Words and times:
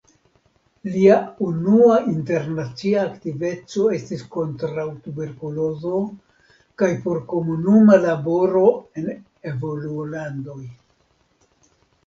Lia 0.91 1.15
unua 1.47 1.97
internacia 2.11 3.03
aktiveco 3.09 3.83
estis 3.97 4.23
kontraŭ 4.35 4.85
tuberkulozo 5.07 5.99
kaj 6.83 6.89
por 7.03 7.19
komunuma 7.35 7.99
laboro 8.07 8.63
en 9.03 9.11
evolulandoj. 9.51 10.61